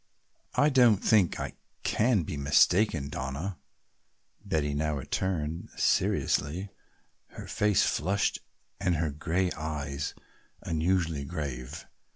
"I 0.55 0.69
don't 0.69 0.97
think 0.97 1.39
I 1.39 1.53
can 1.83 2.23
be 2.23 2.35
mistaken, 2.35 3.07
Donna," 3.07 3.59
Betty 4.43 4.73
now 4.73 4.95
returned 4.97 5.69
seriously, 5.77 6.69
her 7.37 7.45
face 7.45 7.83
flushed 7.83 8.39
and 8.79 8.95
her 8.95 9.11
gray 9.11 9.51
eyes 9.51 10.15
unusually 10.63 11.23
grave. 11.23 11.85